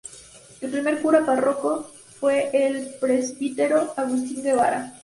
[0.61, 1.83] El primer cura párroco
[2.19, 4.91] fue el presbítero Agustín Guevara.